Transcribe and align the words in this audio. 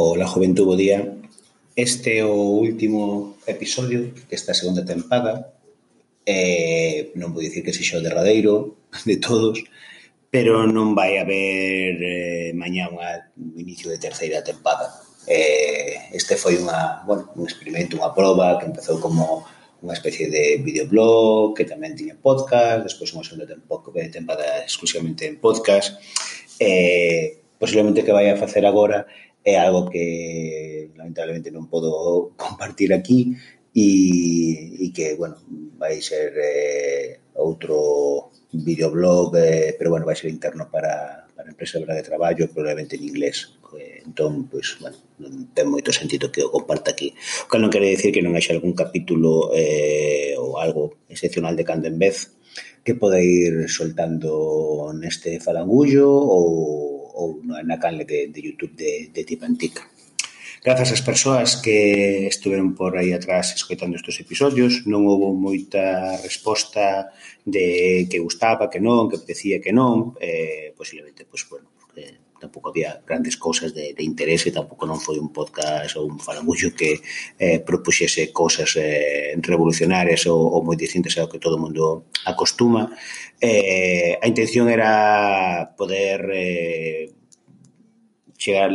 Ola 0.00 0.28
Juventud, 0.28 0.64
bo 0.64 0.76
día. 0.76 1.12
Este 1.74 2.18
é 2.18 2.24
o 2.24 2.62
último 2.62 3.34
episodio 3.48 4.14
desta 4.30 4.54
segunda 4.54 4.86
tempada. 4.86 5.58
Eh, 6.22 7.10
non 7.18 7.34
vou 7.34 7.42
dicir 7.42 7.66
que 7.66 7.74
sexa 7.74 7.98
o 7.98 8.04
derradeiro 8.06 8.78
de 9.10 9.18
todos, 9.18 9.58
pero 10.30 10.70
non 10.70 10.94
vai 10.94 11.18
haber 11.18 11.98
eh, 11.98 12.54
mañá 12.54 12.86
unha, 12.94 13.26
un 13.42 13.58
inicio 13.58 13.90
de 13.90 13.98
terceira 13.98 14.38
tempada. 14.38 14.86
Eh, 15.26 16.14
este 16.14 16.38
foi 16.38 16.54
unha, 16.62 17.02
bueno, 17.02 17.34
un 17.34 17.50
experimento, 17.50 17.98
unha 17.98 18.14
proba 18.14 18.54
que 18.62 18.70
empezou 18.70 19.02
como 19.02 19.50
unha 19.82 19.98
especie 19.98 20.30
de 20.30 20.62
videoblog 20.62 21.58
que 21.58 21.66
tamén 21.66 21.98
tiña 21.98 22.14
podcast, 22.14 22.86
despois 22.86 23.10
unha 23.18 23.26
segunda 23.26 23.50
eh, 23.50 24.14
tempada 24.14 24.62
exclusivamente 24.62 25.26
en 25.26 25.42
podcast. 25.42 25.98
Eh, 26.62 27.42
posiblemente 27.58 28.06
que 28.06 28.14
vai 28.14 28.30
a 28.30 28.38
facer 28.38 28.62
agora 28.62 29.10
é 29.48 29.56
algo 29.56 29.88
que 29.88 30.92
lamentablemente 30.96 31.48
non 31.48 31.72
podo 31.72 31.90
compartir 32.44 32.92
aquí 32.92 33.32
e, 33.72 33.88
e 34.84 34.86
que, 34.92 35.16
bueno, 35.16 35.40
vai 35.80 36.00
ser 36.04 36.34
eh, 36.36 37.20
outro 37.38 38.32
videoblog, 38.52 39.36
eh, 39.36 39.76
pero 39.78 39.90
bueno, 39.90 40.04
vai 40.04 40.16
ser 40.16 40.28
interno 40.28 40.68
para, 40.68 41.28
para 41.36 41.48
a 41.48 41.52
empresa 41.52 41.78
de 41.78 42.02
traballo, 42.02 42.48
probablemente 42.50 42.96
en 42.96 43.04
inglés. 43.04 43.54
Eh, 43.78 44.02
entón, 44.04 44.48
pois, 44.48 44.76
pues, 44.80 44.80
bueno, 44.80 44.98
non 45.20 45.52
ten 45.52 45.68
moito 45.68 45.92
sentido 45.92 46.32
que 46.32 46.40
o 46.40 46.50
comparta 46.50 46.90
aquí. 46.90 47.12
O 47.44 47.48
cal 47.48 47.60
non 47.60 47.72
quere 47.72 47.92
decir 47.92 48.10
que 48.10 48.24
non 48.24 48.34
haxa 48.34 48.56
algún 48.56 48.72
capítulo 48.72 49.52
eh, 49.52 50.32
ou 50.40 50.56
algo 50.56 51.04
excepcional 51.12 51.54
de 51.54 51.68
cando 51.68 51.86
en 51.86 52.00
vez 52.00 52.32
que 52.82 52.96
pode 52.96 53.20
ir 53.20 53.68
soltando 53.68 54.90
neste 54.96 55.38
falangullo 55.44 56.08
ou 56.08 56.97
ou 57.18 57.42
na 57.42 57.76
canle 57.82 58.06
de, 58.06 58.30
de 58.30 58.40
YouTube 58.40 58.78
de, 58.78 59.10
de 59.10 59.22
Tipantica. 59.26 59.82
Grazas 60.62 60.90
ás 60.90 61.02
persoas 61.02 61.56
que 61.58 62.26
estuveron 62.26 62.74
por 62.74 62.98
aí 62.98 63.14
atrás 63.14 63.54
escoitando 63.54 63.98
estes 63.98 64.18
episodios, 64.22 64.86
non 64.86 65.06
houve 65.06 65.30
moita 65.34 66.18
resposta 66.22 67.10
de 67.46 68.06
que 68.10 68.22
gustaba, 68.22 68.70
que 68.70 68.82
non, 68.82 69.06
que 69.06 69.18
apetecía, 69.18 69.62
que 69.62 69.70
non, 69.70 70.18
eh, 70.18 70.74
posiblemente, 70.74 71.26
pois, 71.26 71.46
pues, 71.46 71.62
bueno, 71.62 71.68
porque 71.78 72.27
tampouco 72.40 72.70
había 72.70 73.02
grandes 73.04 73.36
cousas 73.36 73.74
de, 73.74 73.92
de 73.92 74.02
interese, 74.02 74.54
tampouco 74.54 74.86
non 74.86 75.02
foi 75.02 75.18
un 75.18 75.34
podcast 75.34 75.98
ou 75.98 76.06
un 76.06 76.22
falamullo 76.22 76.72
que 76.72 77.02
eh, 77.36 77.58
propuxese 77.60 78.30
cousas 78.32 78.78
eh, 78.78 79.34
revolucionarias 79.42 80.24
ou, 80.30 80.38
ou 80.38 80.62
moi 80.62 80.78
distintas 80.78 81.18
ao 81.18 81.28
que 81.28 81.42
todo 81.42 81.58
o 81.58 81.62
mundo 81.62 82.08
acostuma. 82.24 82.94
Eh, 83.42 84.18
a 84.22 84.26
intención 84.26 84.70
era 84.70 85.74
poder 85.76 86.22
eh, 86.32 87.10
chegar, 88.38 88.70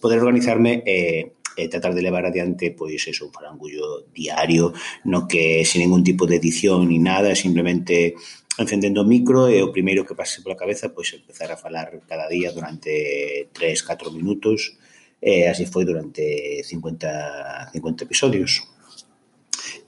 poder 0.00 0.18
organizarme 0.20 0.84
eh, 0.84 1.32
e 1.56 1.68
tratar 1.68 1.94
de 1.94 2.02
levar 2.02 2.26
adiante 2.26 2.74
pois 2.74 3.02
eso, 3.06 3.26
un 3.26 3.32
farangullo 3.32 4.10
diario 4.12 4.74
no 5.04 5.26
que 5.26 5.64
sin 5.64 5.82
ningún 5.82 6.02
tipo 6.02 6.26
de 6.26 6.36
edición 6.36 6.88
ni 6.88 6.98
nada, 6.98 7.34
simplemente 7.34 8.14
encendendo 8.58 9.02
o 9.02 9.08
micro 9.08 9.50
e 9.50 9.62
o 9.62 9.74
primeiro 9.74 10.06
que 10.06 10.14
pase 10.14 10.42
pola 10.42 10.58
cabeza 10.58 10.94
pois 10.94 11.10
empezar 11.14 11.50
a 11.50 11.58
falar 11.58 11.90
cada 12.06 12.26
día 12.30 12.54
durante 12.54 13.50
3, 13.50 13.82
4 13.82 14.10
minutos 14.14 14.78
e 15.24 15.48
así 15.48 15.64
foi 15.66 15.84
durante 15.88 16.60
50, 16.62 17.72
50 17.72 18.04
episodios. 18.04 18.62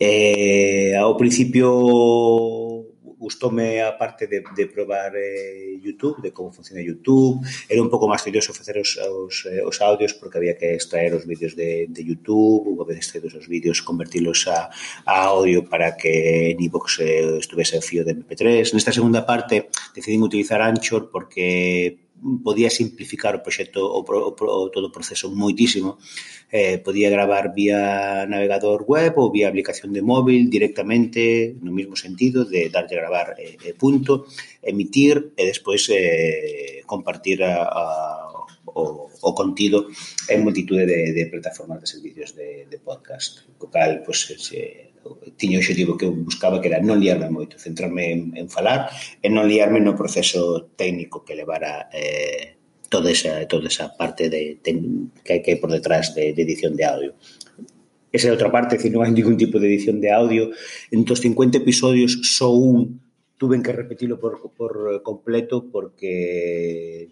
Eh, 0.00 0.96
ao 0.96 1.16
principio 1.16 2.65
gustoume 3.18 3.82
a 3.82 3.92
parte 3.96 4.26
de, 4.26 4.42
de 4.54 4.66
probar 4.66 5.12
eh, 5.16 5.78
YouTube, 5.82 6.22
de 6.22 6.32
como 6.32 6.52
funciona 6.52 6.82
YouTube. 6.82 7.40
Era 7.68 7.82
un 7.82 7.90
pouco 7.90 8.08
máis 8.08 8.22
tedioso 8.22 8.52
facer 8.52 8.76
os, 8.78 8.96
os, 8.96 9.44
eh, 9.48 9.64
os 9.64 9.80
audios 9.80 10.12
porque 10.14 10.38
había 10.38 10.56
que 10.56 10.76
extraer 10.76 11.12
os 11.16 11.24
vídeos 11.24 11.56
de, 11.56 11.88
de 11.88 12.02
YouTube, 12.04 12.68
unha 12.68 12.84
vez 12.84 13.00
extraídos 13.00 13.34
os 13.34 13.48
vídeos, 13.48 13.80
convertilos 13.80 14.44
a, 14.46 14.68
a 15.08 15.14
audio 15.32 15.64
para 15.64 15.96
que 15.96 16.52
en 16.52 16.60
iVox 16.60 17.00
eh, 17.00 17.40
estuvese 17.40 17.80
o 17.80 17.84
fío 17.84 18.04
de 18.04 18.16
MP3. 18.16 18.72
Nesta 18.76 18.92
segunda 18.92 19.24
parte 19.24 19.68
decidín 19.96 20.22
utilizar 20.22 20.60
Anchor 20.60 21.08
porque 21.10 22.05
podía 22.42 22.70
simplificar 22.70 23.36
o 23.36 23.42
proxecto 23.42 23.84
o, 23.84 24.00
o, 24.00 24.32
o 24.32 24.70
todo 24.72 24.86
o 24.88 24.94
proceso 24.94 25.28
moitísimo. 25.30 26.00
Eh, 26.48 26.78
podía 26.78 27.10
gravar 27.10 27.52
vía 27.52 28.24
navegador 28.26 28.86
web 28.86 29.18
ou 29.18 29.30
vía 29.34 29.50
aplicación 29.50 29.92
de 29.92 30.02
móvil 30.02 30.48
directamente, 30.48 31.54
no 31.60 31.74
mesmo 31.74 31.94
sentido 31.94 32.46
de 32.46 32.70
darlle 32.72 32.96
gravar 32.96 33.36
eh, 33.36 33.58
eh, 33.60 33.74
punto, 33.74 34.26
emitir 34.62 35.36
e 35.36 35.42
despois 35.44 35.84
eh, 35.92 36.82
compartir 36.86 37.44
a, 37.44 37.66
a, 37.66 37.84
o, 38.64 39.10
o 39.10 39.30
contido 39.34 39.88
en 40.28 40.42
multitude 40.42 40.86
de, 40.86 41.12
de 41.12 41.24
plataformas 41.26 41.80
de 41.80 41.86
servicios 41.86 42.34
de, 42.34 42.66
de 42.70 42.78
podcast, 42.78 43.44
co 43.58 43.68
cal, 43.68 44.02
pois, 44.06 44.24
pues, 44.24 44.40
se, 44.40 44.95
tiña 45.36 45.58
o 45.58 45.62
objetivo 45.62 45.96
que 45.98 46.06
eu 46.06 46.12
buscaba 46.12 46.60
que 46.60 46.68
era 46.68 46.82
non 46.82 47.00
liarme 47.00 47.28
moito, 47.30 47.58
centrarme 47.60 48.12
en, 48.12 48.20
en 48.34 48.46
falar 48.48 48.90
e 49.22 49.28
non 49.28 49.48
liarme 49.48 49.80
no 49.80 49.98
proceso 49.98 50.72
técnico 50.74 51.24
que 51.26 51.38
levara 51.38 51.88
eh, 51.92 52.56
toda 52.88 53.10
esa, 53.10 53.46
toda 53.46 53.68
esa 53.68 53.96
parte 53.96 54.30
de, 54.30 54.58
de, 54.62 54.70
que 55.24 55.32
hai 55.36 55.40
que 55.42 55.50
hai 55.54 55.58
por 55.58 55.70
detrás 55.70 56.14
de, 56.14 56.32
de 56.32 56.42
edición 56.42 56.74
de 56.74 56.84
audio. 56.86 57.12
Esa 58.12 58.28
é 58.28 58.34
outra 58.34 58.48
parte, 58.48 58.78
que 58.78 58.88
non 58.88 59.04
hai 59.04 59.12
ningún 59.12 59.36
tipo 59.36 59.58
de 59.58 59.68
edición 59.68 60.00
de 60.00 60.08
audio. 60.08 60.54
En 60.88 61.04
dos 61.04 61.20
50 61.20 61.58
episodios, 61.60 62.16
só 62.24 62.48
un 62.48 63.04
tuven 63.36 63.62
que 63.62 63.72
repetilo 63.72 64.18
por, 64.18 64.40
por 64.56 65.02
completo 65.02 65.68
porque 65.68 67.08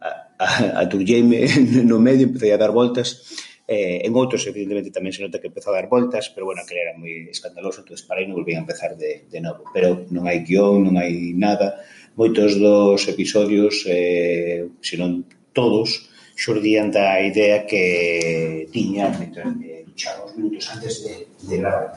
a, 0.00 0.36
a, 0.38 0.80
a 0.80 0.84
no 1.88 1.98
medio, 1.98 2.26
empecé 2.26 2.52
a 2.52 2.58
dar 2.58 2.72
voltas 2.72 3.24
Eh, 3.72 4.04
en 4.04 4.12
outros, 4.12 4.44
evidentemente, 4.44 4.92
tamén 4.92 5.16
se 5.16 5.24
nota 5.24 5.40
que 5.40 5.48
empezou 5.48 5.72
a 5.72 5.80
dar 5.80 5.88
voltas, 5.88 6.28
pero 6.28 6.44
bueno, 6.44 6.60
aquel 6.60 6.84
era 6.84 6.92
moi 6.92 7.32
escandaloso, 7.32 7.80
entón 7.80 7.96
para 8.04 8.20
aí 8.20 8.28
non 8.28 8.36
volvían 8.36 8.60
a 8.60 8.64
empezar 8.68 8.92
de, 9.00 9.24
de 9.32 9.40
novo. 9.40 9.64
Pero 9.72 10.04
non 10.12 10.28
hai 10.28 10.44
guión, 10.44 10.84
non 10.84 11.00
hai 11.00 11.32
nada. 11.32 11.80
Moitos 12.12 12.60
dos 12.60 13.00
episodios, 13.08 13.88
eh, 13.88 14.68
senón 14.84 15.24
todos, 15.56 16.12
xurdían 16.36 16.92
da 16.92 17.24
idea 17.24 17.64
que 17.64 18.68
tiña 18.68 19.08
mientras, 19.16 19.48
eh, 19.64 19.88
xa, 19.96 20.20
os 20.20 20.36
minutos 20.36 20.68
antes 20.68 21.00
de, 21.08 21.14
de 21.48 21.54
gravar. 21.56 21.96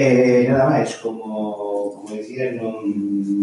Eh, 0.00 0.48
nada 0.48 0.64
máis, 0.72 0.96
como, 0.96 1.92
como 1.92 2.16
dicía, 2.16 2.56
non 2.56 2.80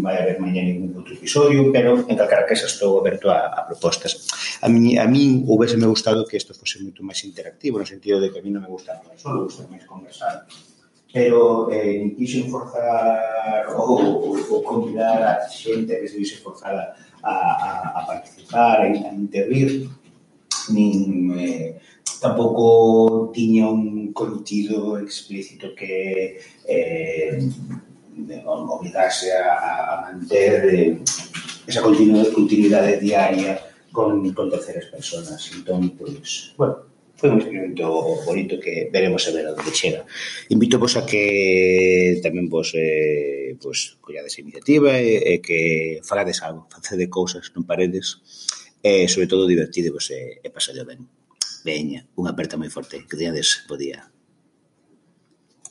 vai 0.01 0.18
haber 0.18 0.41
mañá 0.41 0.66
ningún 0.66 0.90
outro 0.97 1.13
episodio, 1.13 1.69
pero 1.69 2.01
en 2.09 2.18
calquera 2.18 2.50
que 2.50 2.57
estou 2.57 2.97
aberto 2.97 3.29
a, 3.29 3.53
a 3.53 3.62
propostas. 3.69 4.25
A 4.66 4.66
mí, 4.66 4.97
a 4.97 5.06
mí 5.06 5.45
houvese 5.45 5.78
me 5.78 5.85
gustado 5.85 6.25
que 6.25 6.41
isto 6.41 6.57
fose 6.57 6.81
moito 6.81 7.06
máis 7.06 7.22
interactivo, 7.29 7.78
no 7.78 7.85
sentido 7.85 8.18
de 8.18 8.34
que 8.34 8.41
a 8.41 8.45
mí 8.45 8.50
non 8.50 8.66
me 8.66 8.73
gusta 8.73 8.97
máis 9.06 9.22
solo, 9.22 9.45
gusta 9.45 9.69
máis 9.69 9.85
conversar. 9.85 10.50
Pero 11.13 11.69
eh, 11.69 12.18
quixen 12.18 12.50
forzar 12.50 13.69
ou, 13.78 14.34
ou 14.34 14.59
convidar 14.66 15.22
a 15.22 15.45
xente 15.45 15.94
que 15.94 16.09
se 16.09 16.18
vise 16.18 16.41
forzada 16.41 16.97
a, 17.22 17.34
a, 17.53 17.69
a 17.94 18.09
participar, 18.09 18.81
a, 18.81 18.89
a 18.89 19.13
intervir, 19.13 19.85
nin... 20.74 21.38
Eh, 21.38 21.69
tampouco 22.20 23.32
tiña 23.34 23.70
un 23.70 24.14
contido 24.14 25.00
explícito 25.00 25.74
que 25.76 26.40
eh, 26.68 27.40
obligase 28.46 29.32
a, 29.34 29.54
a 29.54 30.02
manter 30.02 30.54
eh, 30.74 31.00
esa 31.68 31.82
continuidade 31.82 32.98
diaria 32.98 33.60
con, 33.92 34.34
con 34.34 34.50
terceras 34.50 34.86
personas. 34.88 35.52
Entón, 35.54 35.94
pois, 35.98 36.54
bueno, 36.58 36.88
foi 37.18 37.30
un 37.34 37.42
experimento 37.42 37.90
bonito 38.26 38.60
que 38.60 38.90
veremos 38.94 39.28
a 39.28 39.32
ver 39.32 39.50
onde 39.50 39.74
chega. 39.74 40.06
Invito 40.50 40.78
vos 40.78 40.96
a 40.96 41.04
que 41.04 42.22
tamén 42.22 42.46
vos 42.46 42.78
eh, 42.78 43.58
vos 43.58 43.98
collades 44.06 44.38
a 44.38 44.44
iniciativa 44.46 45.02
e, 45.02 45.18
e 45.26 45.34
que 45.42 46.00
falades 46.06 46.46
algo, 46.46 46.70
facede 46.70 47.10
cousas, 47.10 47.50
non 47.58 47.66
paredes, 47.66 48.22
e 48.86 49.10
sobre 49.10 49.26
todo 49.26 49.50
divertidevos 49.50 50.14
e, 50.14 50.38
e 50.46 50.48
pasade 50.54 50.86
ben. 50.86 51.17
Veña, 51.68 52.02
unha 52.19 52.31
aperta 52.31 52.56
moi 52.62 52.72
forte, 52.75 53.04
que 53.08 53.19
teñades 53.19 53.68
bo 53.68 53.75
día. 53.84 54.00